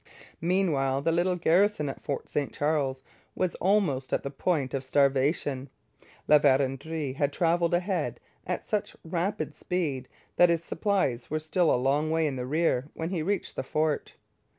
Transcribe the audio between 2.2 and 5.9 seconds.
St Charles was almost at the point of starvation.